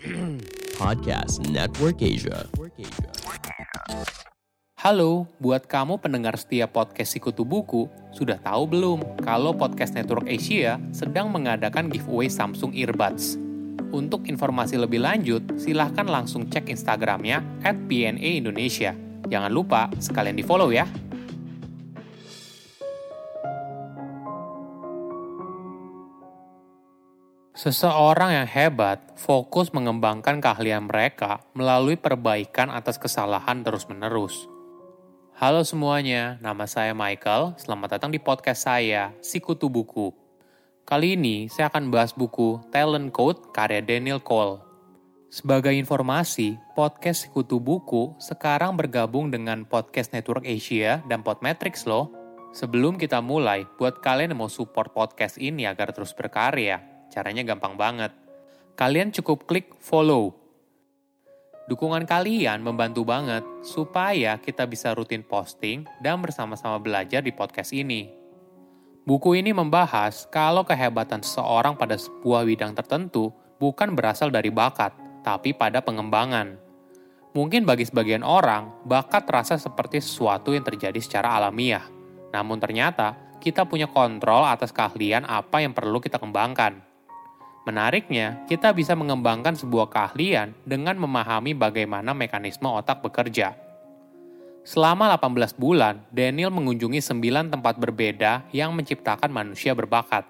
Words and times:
Podcast 0.80 1.44
Network 1.52 2.00
Asia. 2.00 2.48
Halo, 4.80 5.28
buat 5.36 5.68
kamu 5.68 6.00
pendengar 6.00 6.40
setia 6.40 6.64
podcast 6.64 7.12
Sikutu 7.12 7.44
Buku, 7.44 7.84
sudah 8.16 8.40
tahu 8.40 8.64
belum 8.64 9.20
kalau 9.20 9.52
Podcast 9.52 9.92
Network 9.92 10.24
Asia 10.24 10.80
sedang 10.96 11.28
mengadakan 11.28 11.92
giveaway 11.92 12.32
Samsung 12.32 12.72
Earbuds? 12.72 13.36
Untuk 13.92 14.24
informasi 14.24 14.80
lebih 14.80 15.04
lanjut, 15.04 15.44
silahkan 15.60 16.08
langsung 16.08 16.48
cek 16.48 16.72
Instagramnya 16.72 17.44
at 17.60 17.76
PNA 17.84 18.40
Indonesia. 18.40 18.96
Jangan 19.28 19.52
lupa, 19.52 19.92
sekalian 20.00 20.38
di 20.38 20.44
follow 20.46 20.72
ya. 20.72 20.88
Seseorang 27.60 28.32
yang 28.32 28.48
hebat 28.48 29.04
fokus 29.20 29.68
mengembangkan 29.76 30.40
keahlian 30.40 30.88
mereka 30.88 31.44
melalui 31.52 31.92
perbaikan 31.92 32.72
atas 32.72 32.96
kesalahan 32.96 33.60
terus-menerus. 33.60 34.48
Halo 35.36 35.60
semuanya, 35.60 36.40
nama 36.40 36.64
saya 36.64 36.96
Michael. 36.96 37.60
Selamat 37.60 38.00
datang 38.00 38.16
di 38.16 38.16
podcast 38.16 38.64
saya, 38.64 39.12
Sikutu 39.20 39.68
Buku. 39.68 40.08
Kali 40.88 41.20
ini 41.20 41.52
saya 41.52 41.68
akan 41.68 41.92
bahas 41.92 42.16
buku 42.16 42.64
Talent 42.72 43.12
Code 43.12 43.52
karya 43.52 43.84
Daniel 43.84 44.24
Cole. 44.24 44.64
Sebagai 45.28 45.76
informasi, 45.76 46.56
podcast 46.72 47.28
Sikutu 47.28 47.60
Buku 47.60 48.16
sekarang 48.24 48.72
bergabung 48.80 49.28
dengan 49.28 49.68
Podcast 49.68 50.16
Network 50.16 50.48
Asia 50.48 51.04
dan 51.12 51.20
Podmetrics 51.20 51.84
loh. 51.84 52.08
Sebelum 52.56 52.96
kita 52.96 53.20
mulai, 53.20 53.68
buat 53.76 54.00
kalian 54.00 54.32
yang 54.32 54.40
mau 54.40 54.48
support 54.48 54.96
podcast 54.96 55.36
ini 55.36 55.68
agar 55.68 55.92
terus 55.92 56.16
berkarya, 56.16 56.89
Caranya 57.10 57.42
gampang 57.42 57.74
banget. 57.74 58.14
Kalian 58.78 59.10
cukup 59.10 59.44
klik 59.50 59.74
follow. 59.82 60.32
Dukungan 61.66 62.02
kalian 62.02 62.62
membantu 62.62 63.06
banget 63.06 63.46
supaya 63.62 64.38
kita 64.38 64.66
bisa 64.66 64.90
rutin 64.94 65.22
posting 65.22 65.86
dan 66.02 66.18
bersama-sama 66.18 66.78
belajar 66.82 67.22
di 67.22 67.30
podcast 67.30 67.70
ini. 67.74 68.10
Buku 69.06 69.38
ini 69.38 69.50
membahas 69.50 70.26
kalau 70.30 70.62
kehebatan 70.62 71.22
seseorang 71.22 71.74
pada 71.74 71.98
sebuah 71.98 72.46
bidang 72.46 72.74
tertentu 72.74 73.30
bukan 73.58 73.94
berasal 73.94 74.34
dari 74.34 74.50
bakat, 74.50 74.94
tapi 75.22 75.54
pada 75.54 75.78
pengembangan. 75.78 76.58
Mungkin 77.30 77.62
bagi 77.62 77.86
sebagian 77.86 78.26
orang, 78.26 78.74
bakat 78.82 79.22
terasa 79.30 79.54
seperti 79.54 80.02
sesuatu 80.02 80.50
yang 80.50 80.66
terjadi 80.66 80.98
secara 80.98 81.38
alamiah. 81.38 81.86
Namun 82.34 82.58
ternyata, 82.58 83.14
kita 83.38 83.62
punya 83.62 83.86
kontrol 83.86 84.42
atas 84.42 84.74
keahlian 84.74 85.22
apa 85.22 85.62
yang 85.62 85.70
perlu 85.70 86.02
kita 86.02 86.18
kembangkan. 86.18 86.89
Menariknya, 87.68 88.40
kita 88.48 88.72
bisa 88.72 88.96
mengembangkan 88.96 89.52
sebuah 89.52 89.92
keahlian 89.92 90.56
dengan 90.64 90.96
memahami 90.96 91.52
bagaimana 91.52 92.16
mekanisme 92.16 92.64
otak 92.64 93.04
bekerja. 93.04 93.52
Selama 94.64 95.12
18 95.12 95.56
bulan, 95.60 96.00
Daniel 96.08 96.48
mengunjungi 96.48 97.04
9 97.04 97.52
tempat 97.52 97.76
berbeda 97.76 98.48
yang 98.52 98.72
menciptakan 98.72 99.28
manusia 99.28 99.76
berbakat. 99.76 100.24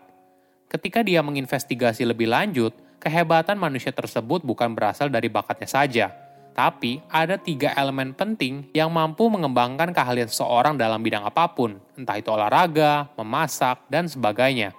Ketika 0.70 1.06
dia 1.06 1.22
menginvestigasi 1.22 2.02
lebih 2.06 2.30
lanjut, 2.30 2.74
kehebatan 2.98 3.58
manusia 3.58 3.90
tersebut 3.94 4.42
bukan 4.42 4.74
berasal 4.74 5.10
dari 5.10 5.26
bakatnya 5.26 5.66
saja, 5.70 6.06
tapi 6.50 6.98
ada 7.10 7.38
tiga 7.38 7.74
elemen 7.78 8.10
penting 8.10 8.70
yang 8.74 8.90
mampu 8.90 9.30
mengembangkan 9.30 9.94
keahlian 9.94 10.26
seseorang 10.26 10.74
dalam 10.74 10.98
bidang 10.98 11.22
apa 11.22 11.50
pun, 11.50 11.78
entah 11.94 12.18
itu 12.18 12.30
olahraga, 12.30 13.10
memasak, 13.14 13.86
dan 13.86 14.10
sebagainya. 14.10 14.74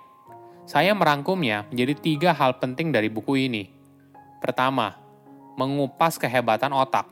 Saya 0.72 0.96
merangkumnya 0.96 1.68
menjadi 1.68 1.94
tiga 2.00 2.32
hal 2.32 2.56
penting 2.56 2.96
dari 2.96 3.12
buku 3.12 3.52
ini. 3.52 3.68
Pertama, 4.40 4.96
mengupas 5.60 6.16
kehebatan 6.16 6.72
otak. 6.72 7.12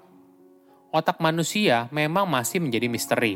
Otak 0.96 1.20
manusia 1.20 1.92
memang 1.92 2.23
masih 2.23 2.64
menjadi 2.64 2.88
misteri. 2.88 3.36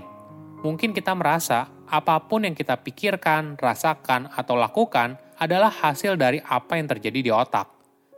Mungkin 0.63 0.95
kita 0.95 1.11
merasa 1.11 1.67
apa 1.91 2.23
pun 2.23 2.47
yang 2.47 2.55
kita 2.55 2.79
pikirkan, 2.79 3.59
rasakan, 3.59 4.31
atau 4.31 4.55
lakukan 4.55 5.19
adalah 5.35 5.67
hasil 5.67 6.15
dari 6.15 6.39
apa 6.39 6.79
yang 6.79 6.87
terjadi 6.87 7.19
di 7.19 7.27
otak. 7.27 7.67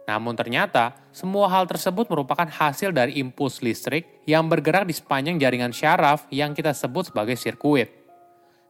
Namun 0.06 0.38
ternyata, 0.38 1.10
semua 1.10 1.50
hal 1.50 1.66
tersebut 1.66 2.06
merupakan 2.06 2.46
hasil 2.46 2.94
dari 2.94 3.18
impuls 3.18 3.66
listrik 3.66 4.22
yang 4.30 4.46
bergerak 4.46 4.86
di 4.86 4.94
sepanjang 4.94 5.42
jaringan 5.42 5.74
syaraf 5.74 6.30
yang 6.30 6.54
kita 6.54 6.70
sebut 6.70 7.10
sebagai 7.10 7.34
sirkuit. 7.34 8.05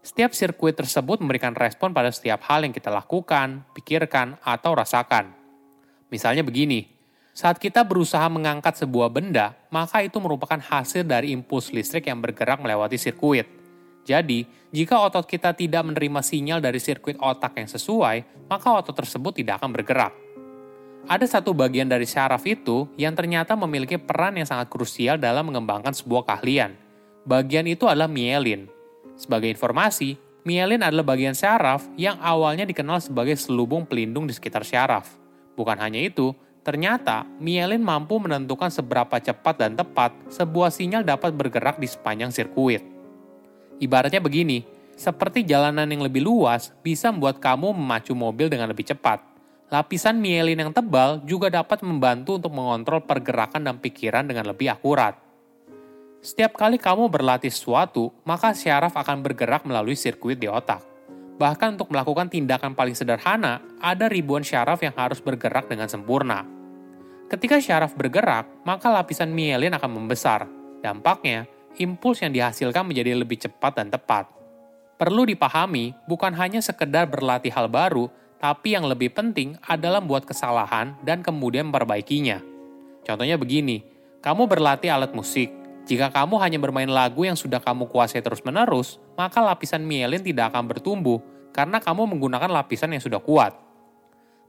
Setiap 0.06 0.38
sirkuit 0.38 0.78
tersebut 0.78 1.18
memberikan 1.18 1.58
respon 1.58 1.90
pada 1.90 2.14
setiap 2.14 2.46
hal 2.46 2.62
yang 2.62 2.70
kita 2.70 2.94
lakukan, 2.94 3.66
pikirkan, 3.74 4.38
atau 4.46 4.78
rasakan. 4.78 5.34
Misalnya 6.14 6.46
begini, 6.46 6.86
saat 7.34 7.58
kita 7.58 7.82
berusaha 7.82 8.22
mengangkat 8.30 8.78
sebuah 8.86 9.10
benda, 9.10 9.58
maka 9.74 10.06
itu 10.06 10.22
merupakan 10.22 10.62
hasil 10.62 11.10
dari 11.10 11.34
impuls 11.34 11.74
listrik 11.74 12.06
yang 12.06 12.22
bergerak 12.22 12.62
melewati 12.62 13.02
sirkuit. 13.02 13.50
Jadi, 14.06 14.46
jika 14.70 15.02
otot 15.02 15.26
kita 15.26 15.58
tidak 15.58 15.82
menerima 15.82 16.22
sinyal 16.22 16.62
dari 16.62 16.78
sirkuit 16.78 17.18
otak 17.18 17.58
yang 17.58 17.66
sesuai, 17.66 18.46
maka 18.46 18.78
otot 18.78 18.94
tersebut 18.94 19.42
tidak 19.42 19.58
akan 19.58 19.74
bergerak. 19.74 20.14
Ada 21.10 21.42
satu 21.42 21.58
bagian 21.58 21.90
dari 21.90 22.06
syaraf 22.06 22.46
itu 22.46 22.86
yang 22.94 23.18
ternyata 23.18 23.58
memiliki 23.58 23.98
peran 23.98 24.38
yang 24.38 24.46
sangat 24.46 24.70
krusial 24.70 25.18
dalam 25.18 25.50
mengembangkan 25.50 25.98
sebuah 25.98 26.30
keahlian. 26.30 26.78
Bagian 27.26 27.66
itu 27.66 27.90
adalah 27.90 28.06
mielin, 28.06 28.70
sebagai 29.16 29.48
informasi, 29.48 30.20
mielin 30.44 30.84
adalah 30.84 31.04
bagian 31.04 31.34
syaraf 31.34 31.88
yang 31.96 32.20
awalnya 32.22 32.64
dikenal 32.68 33.00
sebagai 33.02 33.36
selubung 33.40 33.88
pelindung 33.88 34.28
di 34.30 34.36
sekitar 34.36 34.62
syaraf. 34.68 35.10
Bukan 35.56 35.80
hanya 35.80 36.04
itu, 36.04 36.36
ternyata 36.62 37.24
mielin 37.40 37.82
mampu 37.82 38.20
menentukan 38.20 38.70
seberapa 38.70 39.18
cepat 39.20 39.56
dan 39.56 39.74
tepat 39.74 40.12
sebuah 40.28 40.70
sinyal 40.70 41.08
dapat 41.08 41.32
bergerak 41.32 41.80
di 41.80 41.88
sepanjang 41.88 42.30
sirkuit. 42.36 42.84
Ibaratnya 43.80 44.24
begini, 44.24 44.64
seperti 44.96 45.44
jalanan 45.44 45.92
yang 45.92 46.08
lebih 46.08 46.24
luas 46.24 46.72
bisa 46.80 47.12
membuat 47.12 47.44
kamu 47.44 47.76
memacu 47.76 48.16
mobil 48.16 48.48
dengan 48.48 48.72
lebih 48.72 48.88
cepat. 48.88 49.20
Lapisan 49.68 50.22
mielin 50.22 50.62
yang 50.62 50.72
tebal 50.72 51.20
juga 51.26 51.50
dapat 51.50 51.82
membantu 51.82 52.38
untuk 52.38 52.54
mengontrol 52.54 53.02
pergerakan 53.02 53.66
dan 53.66 53.76
pikiran 53.82 54.24
dengan 54.24 54.48
lebih 54.48 54.72
akurat. 54.72 55.25
Setiap 56.26 56.58
kali 56.58 56.82
kamu 56.82 57.06
berlatih 57.14 57.54
sesuatu, 57.54 58.10
maka 58.26 58.50
syaraf 58.58 58.98
akan 58.98 59.22
bergerak 59.22 59.62
melalui 59.62 59.94
sirkuit 59.94 60.42
di 60.42 60.50
otak. 60.50 60.82
Bahkan 61.38 61.78
untuk 61.78 61.94
melakukan 61.94 62.34
tindakan 62.34 62.74
paling 62.74 62.98
sederhana, 62.98 63.62
ada 63.78 64.10
ribuan 64.10 64.42
syaraf 64.42 64.82
yang 64.82 64.98
harus 64.98 65.22
bergerak 65.22 65.70
dengan 65.70 65.86
sempurna. 65.86 66.42
Ketika 67.30 67.62
syaraf 67.62 67.94
bergerak, 67.94 68.50
maka 68.66 68.90
lapisan 68.90 69.30
mielin 69.38 69.78
akan 69.78 70.02
membesar. 70.02 70.50
Dampaknya, 70.82 71.46
impuls 71.78 72.26
yang 72.26 72.34
dihasilkan 72.34 72.90
menjadi 72.90 73.14
lebih 73.14 73.46
cepat 73.46 73.78
dan 73.78 73.94
tepat. 73.94 74.26
Perlu 74.98 75.30
dipahami, 75.30 75.94
bukan 76.10 76.34
hanya 76.42 76.58
sekedar 76.58 77.06
berlatih 77.06 77.54
hal 77.54 77.70
baru, 77.70 78.10
tapi 78.42 78.74
yang 78.74 78.90
lebih 78.90 79.14
penting 79.14 79.62
adalah 79.70 80.02
membuat 80.02 80.26
kesalahan 80.26 80.98
dan 81.06 81.22
kemudian 81.22 81.70
memperbaikinya. 81.70 82.42
Contohnya 83.06 83.38
begini, 83.38 83.86
kamu 84.26 84.50
berlatih 84.50 84.90
alat 84.90 85.14
musik, 85.14 85.65
jika 85.86 86.10
kamu 86.10 86.42
hanya 86.42 86.58
bermain 86.58 86.90
lagu 86.90 87.30
yang 87.30 87.38
sudah 87.38 87.62
kamu 87.62 87.86
kuasai 87.94 88.26
terus-menerus, 88.26 88.98
maka 89.14 89.38
lapisan 89.38 89.86
mielin 89.86 90.26
tidak 90.26 90.50
akan 90.50 90.66
bertumbuh 90.66 91.22
karena 91.54 91.78
kamu 91.78 92.10
menggunakan 92.10 92.50
lapisan 92.50 92.90
yang 92.90 93.06
sudah 93.06 93.22
kuat. 93.22 93.54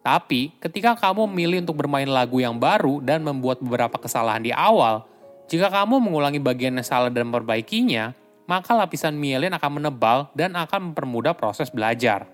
Tapi, 0.01 0.57
ketika 0.57 0.97
kamu 0.97 1.29
memilih 1.29 1.69
untuk 1.69 1.85
bermain 1.85 2.09
lagu 2.09 2.41
yang 2.41 2.57
baru 2.57 3.05
dan 3.05 3.21
membuat 3.21 3.61
beberapa 3.61 4.01
kesalahan 4.01 4.41
di 4.41 4.49
awal, 4.49 5.05
jika 5.45 5.69
kamu 5.69 6.01
mengulangi 6.01 6.41
bagian 6.41 6.81
yang 6.81 6.87
salah 6.87 7.13
dan 7.13 7.29
memperbaikinya, 7.29 8.17
maka 8.49 8.73
lapisan 8.73 9.13
mielin 9.13 9.53
akan 9.53 9.83
menebal 9.83 10.33
dan 10.33 10.57
akan 10.57 10.91
mempermudah 10.91 11.37
proses 11.37 11.69
belajar. 11.69 12.25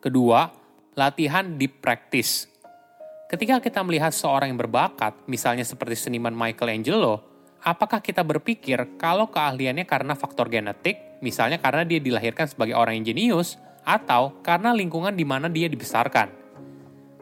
Kedua, 0.00 0.65
latihan 0.96 1.60
di 1.60 1.68
praktis. 1.68 2.48
Ketika 3.28 3.60
kita 3.60 3.84
melihat 3.84 4.16
seorang 4.16 4.48
yang 4.48 4.60
berbakat, 4.64 5.12
misalnya 5.28 5.60
seperti 5.60 5.92
seniman 5.92 6.32
Michelangelo, 6.32 7.20
apakah 7.60 8.00
kita 8.00 8.24
berpikir 8.24 8.96
kalau 8.96 9.28
keahliannya 9.28 9.84
karena 9.84 10.16
faktor 10.16 10.48
genetik, 10.48 11.20
misalnya 11.20 11.60
karena 11.60 11.84
dia 11.84 12.00
dilahirkan 12.00 12.48
sebagai 12.48 12.72
orang 12.72 12.96
yang 12.96 13.12
jenius, 13.12 13.60
atau 13.84 14.40
karena 14.40 14.72
lingkungan 14.72 15.12
di 15.12 15.28
mana 15.28 15.52
dia 15.52 15.68
dibesarkan? 15.68 16.32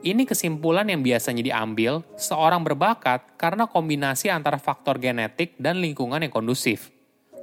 Ini 0.06 0.23
kesimpulan 0.23 0.87
yang 0.87 1.03
biasanya 1.03 1.43
diambil 1.43 2.06
seorang 2.15 2.62
berbakat 2.62 3.35
karena 3.35 3.67
kombinasi 3.67 4.31
antara 4.31 4.62
faktor 4.62 5.03
genetik 5.03 5.59
dan 5.59 5.82
lingkungan 5.82 6.23
yang 6.23 6.31
kondusif. 6.31 6.94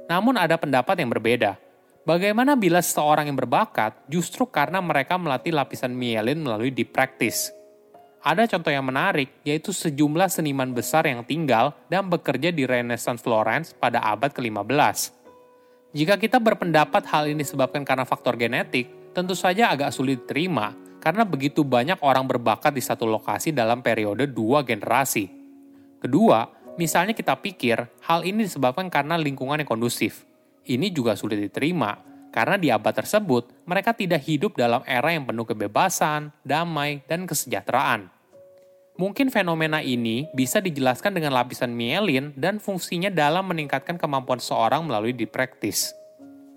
Namun 0.08 0.40
ada 0.40 0.56
pendapat 0.56 0.96
yang 0.96 1.12
berbeda. 1.12 1.60
Bagaimana 2.02 2.58
bila 2.58 2.82
seseorang 2.82 3.30
yang 3.30 3.38
berbakat 3.38 3.94
justru 4.10 4.42
karena 4.50 4.82
mereka 4.82 5.14
melatih 5.14 5.54
lapisan 5.54 5.94
mielin 5.94 6.42
melalui 6.42 6.74
deep 6.74 6.90
practice? 6.90 7.54
Ada 8.26 8.50
contoh 8.50 8.74
yang 8.74 8.82
menarik, 8.82 9.30
yaitu 9.46 9.70
sejumlah 9.70 10.26
seniman 10.26 10.74
besar 10.74 11.06
yang 11.06 11.22
tinggal 11.22 11.78
dan 11.86 12.10
bekerja 12.10 12.50
di 12.50 12.66
Renaissance 12.66 13.22
Florence 13.22 13.70
pada 13.70 14.02
abad 14.02 14.34
ke-15. 14.34 15.14
Jika 15.94 16.18
kita 16.18 16.42
berpendapat 16.42 17.06
hal 17.06 17.30
ini 17.30 17.46
disebabkan 17.46 17.86
karena 17.86 18.02
faktor 18.02 18.34
genetik, 18.34 19.14
tentu 19.14 19.38
saja 19.38 19.70
agak 19.70 19.94
sulit 19.94 20.26
diterima 20.26 20.74
karena 20.98 21.22
begitu 21.22 21.62
banyak 21.62 22.02
orang 22.02 22.26
berbakat 22.26 22.74
di 22.74 22.82
satu 22.82 23.06
lokasi 23.06 23.54
dalam 23.54 23.78
periode 23.78 24.26
dua 24.26 24.66
generasi. 24.66 25.30
Kedua, 26.02 26.50
misalnya 26.74 27.14
kita 27.14 27.38
pikir 27.38 27.78
hal 28.10 28.26
ini 28.26 28.50
disebabkan 28.50 28.90
karena 28.90 29.14
lingkungan 29.14 29.62
yang 29.62 29.70
kondusif. 29.70 30.31
Ini 30.62 30.94
juga 30.94 31.18
sulit 31.18 31.42
diterima 31.42 31.98
karena 32.32 32.56
di 32.56 32.72
abad 32.72 32.94
tersebut 32.96 33.66
mereka 33.68 33.92
tidak 33.92 34.24
hidup 34.24 34.56
dalam 34.56 34.80
era 34.88 35.12
yang 35.12 35.28
penuh 35.28 35.44
kebebasan, 35.44 36.32
damai, 36.46 37.04
dan 37.04 37.28
kesejahteraan. 37.28 38.08
Mungkin 38.92 39.32
fenomena 39.32 39.80
ini 39.80 40.28
bisa 40.36 40.60
dijelaskan 40.60 41.16
dengan 41.16 41.32
lapisan 41.32 41.72
mielin 41.72 42.36
dan 42.36 42.60
fungsinya 42.60 43.08
dalam 43.08 43.48
meningkatkan 43.48 43.96
kemampuan 43.96 44.36
seorang 44.36 44.84
melalui 44.84 45.16
dipraktis. 45.16 45.96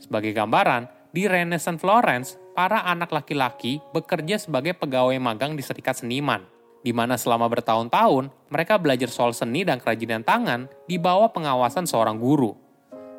Sebagai 0.04 0.36
gambaran, 0.36 0.92
di 1.16 1.32
Renaissance 1.32 1.80
Florence, 1.80 2.36
para 2.52 2.84
anak 2.84 3.16
laki-laki 3.16 3.80
bekerja 3.96 4.36
sebagai 4.36 4.76
pegawai 4.76 5.16
magang 5.16 5.56
di 5.56 5.64
serikat 5.64 6.04
seniman, 6.04 6.44
di 6.84 6.92
mana 6.92 7.16
selama 7.16 7.48
bertahun-tahun 7.48 8.28
mereka 8.52 8.76
belajar 8.76 9.08
soal 9.08 9.32
seni 9.32 9.64
dan 9.64 9.80
kerajinan 9.80 10.28
tangan 10.28 10.68
di 10.92 11.00
bawah 11.00 11.32
pengawasan 11.32 11.88
seorang 11.88 12.20
guru. 12.20 12.65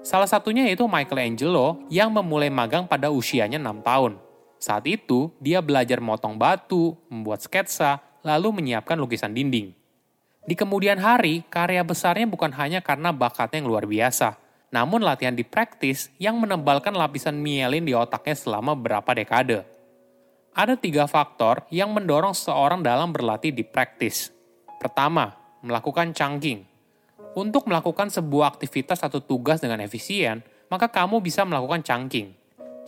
Salah 0.07 0.31
satunya 0.31 0.71
yaitu 0.71 0.87
Michelangelo 0.87 1.83
yang 1.91 2.15
memulai 2.15 2.47
magang 2.47 2.87
pada 2.87 3.11
usianya 3.11 3.59
6 3.59 3.83
tahun. 3.83 4.13
Saat 4.63 4.87
itu, 4.87 5.35
dia 5.43 5.59
belajar 5.59 5.99
motong 5.99 6.39
batu, 6.39 6.95
membuat 7.11 7.43
sketsa, 7.43 7.99
lalu 8.23 8.55
menyiapkan 8.55 8.95
lukisan 8.95 9.35
dinding. 9.35 9.75
Di 10.47 10.55
kemudian 10.55 11.03
hari, 11.03 11.43
karya 11.51 11.83
besarnya 11.83 12.23
bukan 12.31 12.55
hanya 12.55 12.79
karena 12.79 13.11
bakatnya 13.11 13.67
yang 13.67 13.67
luar 13.67 13.83
biasa, 13.91 14.39
namun 14.71 15.03
latihan 15.03 15.35
di 15.35 15.43
praktis 15.43 16.07
yang 16.23 16.39
menebalkan 16.39 16.95
lapisan 16.95 17.43
mielin 17.43 17.83
di 17.83 17.91
otaknya 17.91 18.39
selama 18.39 18.79
beberapa 18.79 19.11
dekade. 19.11 19.67
Ada 20.55 20.79
tiga 20.79 21.11
faktor 21.11 21.67
yang 21.75 21.91
mendorong 21.91 22.31
seseorang 22.31 22.79
dalam 22.79 23.11
berlatih 23.11 23.51
di 23.51 23.67
praktis. 23.67 24.31
Pertama, 24.79 25.35
melakukan 25.67 26.15
chunking. 26.15 26.76
Untuk 27.37 27.69
melakukan 27.69 28.09
sebuah 28.09 28.57
aktivitas 28.57 29.05
atau 29.05 29.21
tugas 29.21 29.61
dengan 29.61 29.85
efisien, 29.85 30.41
maka 30.73 30.89
kamu 30.89 31.21
bisa 31.21 31.45
melakukan 31.45 31.85
chunking. 31.85 32.33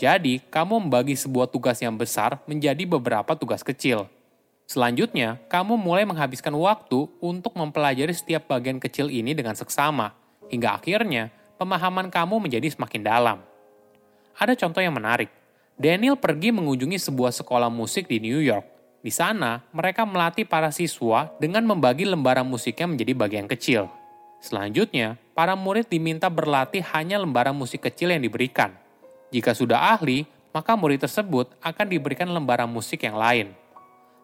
Jadi, 0.00 0.40
kamu 0.48 0.88
membagi 0.88 1.20
sebuah 1.20 1.52
tugas 1.52 1.76
yang 1.84 2.00
besar 2.00 2.40
menjadi 2.48 2.80
beberapa 2.88 3.36
tugas 3.36 3.60
kecil. 3.60 4.08
Selanjutnya, 4.64 5.36
kamu 5.52 5.76
mulai 5.76 6.08
menghabiskan 6.08 6.56
waktu 6.56 7.12
untuk 7.20 7.60
mempelajari 7.60 8.16
setiap 8.16 8.48
bagian 8.48 8.80
kecil 8.80 9.12
ini 9.12 9.36
dengan 9.36 9.52
seksama, 9.52 10.16
hingga 10.48 10.80
akhirnya 10.80 11.28
pemahaman 11.60 12.08
kamu 12.08 12.40
menjadi 12.40 12.72
semakin 12.72 13.04
dalam. 13.04 13.44
Ada 14.32 14.56
contoh 14.56 14.80
yang 14.80 14.96
menarik. 14.96 15.28
Daniel 15.76 16.16
pergi 16.16 16.56
mengunjungi 16.56 16.96
sebuah 16.96 17.36
sekolah 17.36 17.68
musik 17.68 18.08
di 18.08 18.16
New 18.16 18.40
York. 18.40 18.64
Di 19.04 19.12
sana, 19.12 19.60
mereka 19.76 20.08
melatih 20.08 20.48
para 20.48 20.72
siswa 20.72 21.28
dengan 21.36 21.68
membagi 21.68 22.08
lembaran 22.08 22.48
musiknya 22.48 22.88
menjadi 22.88 23.12
bagian 23.12 23.44
kecil. 23.44 23.97
Selanjutnya, 24.38 25.18
para 25.34 25.58
murid 25.58 25.90
diminta 25.90 26.30
berlatih 26.30 26.82
hanya 26.94 27.18
lembaran 27.18 27.54
musik 27.54 27.82
kecil 27.82 28.14
yang 28.14 28.22
diberikan. 28.22 28.70
Jika 29.34 29.52
sudah 29.52 29.98
ahli, 29.98 30.24
maka 30.54 30.78
murid 30.78 31.02
tersebut 31.02 31.52
akan 31.60 31.86
diberikan 31.90 32.30
lembaran 32.30 32.70
musik 32.70 33.02
yang 33.02 33.18
lain. 33.18 33.52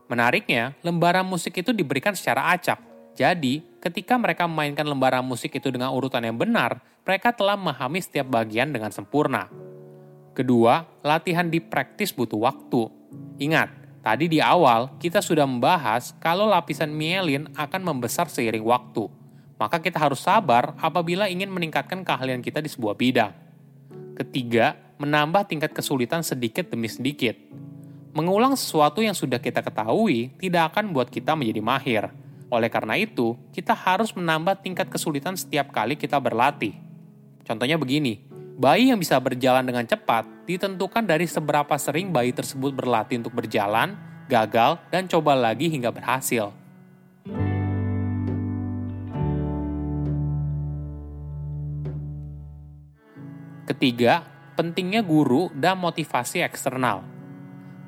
Menariknya, 0.06 0.76
lembaran 0.84 1.26
musik 1.26 1.56
itu 1.58 1.74
diberikan 1.74 2.14
secara 2.14 2.54
acak. 2.54 2.78
Jadi, 3.14 3.62
ketika 3.78 4.18
mereka 4.18 4.44
memainkan 4.50 4.86
lembaran 4.86 5.22
musik 5.22 5.54
itu 5.54 5.70
dengan 5.70 5.94
urutan 5.94 6.22
yang 6.22 6.34
benar, 6.34 6.82
mereka 7.06 7.30
telah 7.30 7.54
memahami 7.54 8.02
setiap 8.02 8.26
bagian 8.26 8.74
dengan 8.74 8.90
sempurna. 8.90 9.46
Kedua, 10.34 10.82
latihan 11.06 11.46
di 11.46 11.62
praktis 11.62 12.10
butuh 12.10 12.42
waktu. 12.42 12.90
Ingat, 13.38 13.70
tadi 14.02 14.26
di 14.26 14.42
awal 14.42 14.90
kita 14.98 15.22
sudah 15.22 15.46
membahas 15.46 16.10
kalau 16.18 16.50
lapisan 16.50 16.90
mielin 16.90 17.46
akan 17.54 17.82
membesar 17.86 18.26
seiring 18.26 18.66
waktu. 18.66 19.06
Maka 19.54 19.78
kita 19.78 20.02
harus 20.02 20.18
sabar 20.18 20.74
apabila 20.82 21.30
ingin 21.30 21.50
meningkatkan 21.50 22.02
keahlian 22.02 22.42
kita 22.42 22.58
di 22.58 22.66
sebuah 22.66 22.98
bidang. 22.98 23.32
Ketiga, 24.18 24.74
menambah 24.98 25.46
tingkat 25.46 25.70
kesulitan 25.74 26.22
sedikit 26.22 26.70
demi 26.70 26.90
sedikit. 26.90 27.34
Mengulang 28.14 28.54
sesuatu 28.54 29.02
yang 29.02 29.14
sudah 29.14 29.42
kita 29.42 29.58
ketahui 29.58 30.30
tidak 30.38 30.74
akan 30.74 30.90
membuat 30.90 31.10
kita 31.10 31.34
menjadi 31.34 31.62
mahir. 31.62 32.04
Oleh 32.46 32.70
karena 32.70 32.94
itu, 32.94 33.34
kita 33.50 33.74
harus 33.74 34.14
menambah 34.14 34.62
tingkat 34.62 34.86
kesulitan 34.86 35.34
setiap 35.34 35.74
kali 35.74 35.98
kita 35.98 36.22
berlatih. 36.22 36.78
Contohnya 37.42 37.74
begini, 37.74 38.22
bayi 38.54 38.94
yang 38.94 39.02
bisa 39.02 39.18
berjalan 39.18 39.66
dengan 39.66 39.82
cepat 39.82 40.46
ditentukan 40.46 41.02
dari 41.02 41.26
seberapa 41.26 41.74
sering 41.74 42.14
bayi 42.14 42.30
tersebut 42.30 42.70
berlatih 42.70 43.18
untuk 43.18 43.34
berjalan, 43.34 43.98
gagal, 44.30 44.78
dan 44.94 45.10
coba 45.10 45.34
lagi 45.34 45.66
hingga 45.66 45.90
berhasil. 45.90 46.54
Ketiga, 53.74 54.22
pentingnya 54.54 55.02
guru 55.02 55.50
dan 55.50 55.74
motivasi 55.82 56.38
eksternal. 56.46 57.02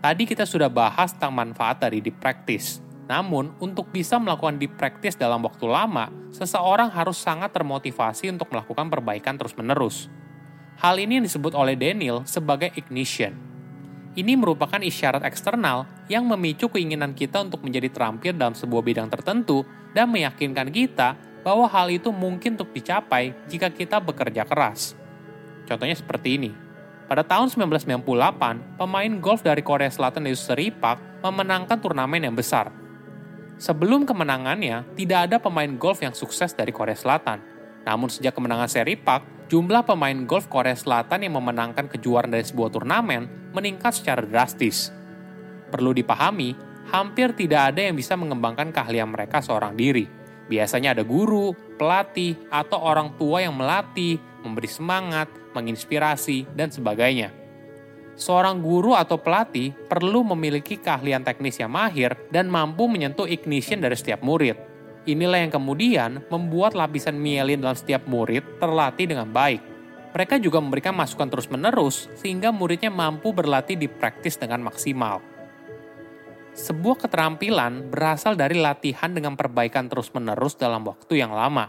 Tadi 0.02 0.26
kita 0.26 0.42
sudah 0.42 0.66
bahas 0.66 1.14
tentang 1.14 1.30
manfaat 1.30 1.78
dari 1.78 2.02
deep 2.02 2.18
practice. 2.18 2.82
Namun, 3.06 3.54
untuk 3.62 3.94
bisa 3.94 4.18
melakukan 4.18 4.58
deep 4.58 4.74
practice 4.74 5.14
dalam 5.14 5.46
waktu 5.46 5.62
lama, 5.70 6.10
seseorang 6.34 6.90
harus 6.90 7.22
sangat 7.22 7.54
termotivasi 7.54 8.34
untuk 8.34 8.50
melakukan 8.50 8.90
perbaikan 8.90 9.38
terus-menerus. 9.38 10.10
Hal 10.82 10.98
ini 10.98 11.22
disebut 11.22 11.54
oleh 11.54 11.78
Daniel 11.78 12.26
sebagai 12.26 12.74
ignition. 12.74 13.38
Ini 14.18 14.34
merupakan 14.34 14.82
isyarat 14.82 15.22
eksternal 15.22 15.86
yang 16.10 16.26
memicu 16.26 16.66
keinginan 16.66 17.14
kita 17.14 17.46
untuk 17.46 17.62
menjadi 17.62 17.94
terampil 17.94 18.34
dalam 18.34 18.58
sebuah 18.58 18.82
bidang 18.82 19.06
tertentu 19.06 19.62
dan 19.94 20.10
meyakinkan 20.10 20.66
kita 20.66 21.14
bahwa 21.46 21.70
hal 21.70 21.94
itu 21.94 22.10
mungkin 22.10 22.58
untuk 22.58 22.74
dicapai 22.74 23.38
jika 23.46 23.70
kita 23.70 24.02
bekerja 24.02 24.42
keras. 24.42 25.05
Contohnya 25.66 25.98
seperti 25.98 26.38
ini. 26.38 26.50
Pada 27.06 27.22
tahun 27.22 27.50
1998, 27.50 28.78
pemain 28.78 29.12
golf 29.22 29.42
dari 29.42 29.62
Korea 29.62 29.86
Selatan 29.86 30.26
yaitu 30.26 30.42
Seri 30.42 30.74
Park 30.74 31.22
memenangkan 31.22 31.78
turnamen 31.78 32.18
yang 32.18 32.34
besar. 32.34 32.74
Sebelum 33.62 34.02
kemenangannya, 34.02 34.82
tidak 34.98 35.30
ada 35.30 35.36
pemain 35.38 35.70
golf 35.78 36.02
yang 36.02 36.14
sukses 36.14 36.50
dari 36.50 36.74
Korea 36.74 36.98
Selatan. 36.98 37.38
Namun 37.86 38.10
sejak 38.10 38.34
kemenangan 38.34 38.66
Seri 38.66 38.98
Park, 38.98 39.46
jumlah 39.46 39.86
pemain 39.86 40.18
golf 40.26 40.50
Korea 40.50 40.74
Selatan 40.74 41.22
yang 41.22 41.38
memenangkan 41.38 41.86
kejuaraan 41.86 42.34
dari 42.34 42.42
sebuah 42.42 42.74
turnamen 42.74 43.54
meningkat 43.54 44.02
secara 44.02 44.26
drastis. 44.26 44.90
Perlu 45.70 45.94
dipahami, 45.94 46.58
hampir 46.90 47.38
tidak 47.38 47.74
ada 47.74 47.86
yang 47.86 47.94
bisa 47.94 48.18
mengembangkan 48.18 48.74
keahlian 48.74 49.14
mereka 49.14 49.38
seorang 49.38 49.78
diri. 49.78 50.10
Biasanya 50.46 50.98
ada 50.98 51.02
guru, 51.06 51.54
pelatih, 51.78 52.38
atau 52.50 52.78
orang 52.82 53.14
tua 53.18 53.42
yang 53.42 53.54
melatih, 53.54 54.18
memberi 54.46 54.70
semangat, 54.70 55.26
menginspirasi, 55.52 56.46
dan 56.54 56.70
sebagainya. 56.70 57.34
Seorang 58.16 58.64
guru 58.64 58.96
atau 58.96 59.20
pelatih 59.20 59.76
perlu 59.92 60.24
memiliki 60.24 60.80
keahlian 60.80 61.20
teknis 61.20 61.60
yang 61.60 61.68
mahir 61.68 62.16
dan 62.32 62.48
mampu 62.48 62.88
menyentuh 62.88 63.28
ignition 63.28 63.76
dari 63.76 63.92
setiap 63.92 64.24
murid. 64.24 64.56
Inilah 65.04 65.44
yang 65.44 65.52
kemudian 65.52 66.24
membuat 66.32 66.72
lapisan 66.72 67.20
mielin 67.20 67.60
dalam 67.60 67.76
setiap 67.76 68.08
murid 68.08 68.42
terlatih 68.56 69.12
dengan 69.12 69.28
baik. 69.28 69.60
Mereka 70.16 70.40
juga 70.40 70.64
memberikan 70.64 70.96
masukan 70.96 71.28
terus-menerus 71.28 72.08
sehingga 72.16 72.48
muridnya 72.48 72.88
mampu 72.88 73.36
berlatih 73.36 73.76
di 73.76 73.84
praktis 73.84 74.40
dengan 74.40 74.64
maksimal. 74.64 75.20
Sebuah 76.56 77.04
keterampilan 77.04 77.92
berasal 77.92 78.32
dari 78.32 78.56
latihan 78.56 79.12
dengan 79.12 79.36
perbaikan 79.36 79.92
terus-menerus 79.92 80.56
dalam 80.56 80.88
waktu 80.88 81.20
yang 81.20 81.36
lama 81.36 81.68